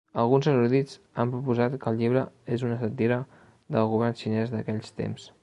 [0.21, 2.23] Alguns erudits han proposat que el llibre
[2.57, 3.21] és una sàtira
[3.77, 5.33] del govern xinès d'aquells temps.